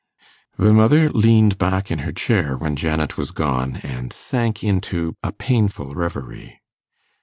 [0.57, 5.31] The mother leaned back in her chair when Janet was gone, and sank into a
[5.31, 6.59] painful reverie.